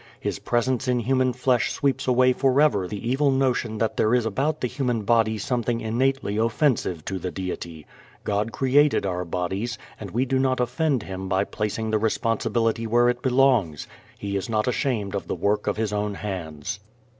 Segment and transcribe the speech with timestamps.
[0.19, 4.61] His presence in human flesh sweeps away forever the evil notion that there is about
[4.61, 7.85] the human body something innately offensive to the Deity.
[8.23, 13.09] God created our bodies, and we do not offend Him by placing the responsibility where
[13.09, 13.85] it belongs.
[14.17, 16.79] He is not ashamed of the work of His own hands.